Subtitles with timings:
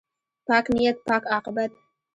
[0.47, 1.71] پاک نیت، پاک عاقبت.